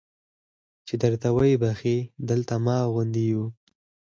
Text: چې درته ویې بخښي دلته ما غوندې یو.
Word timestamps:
چې 0.87 0.93
درته 1.03 1.27
ویې 1.35 1.59
بخښي 1.61 1.97
دلته 2.29 2.55
ما 2.65 2.77
غوندې 2.91 3.23
یو. 3.31 3.43